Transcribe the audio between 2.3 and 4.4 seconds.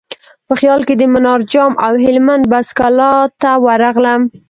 بست کلا ته ورغلم.